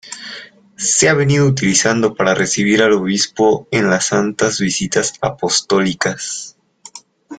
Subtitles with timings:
[0.77, 6.57] Se ha venido utilizando para recibir al obispo en las Santas Visitas Apostólicas.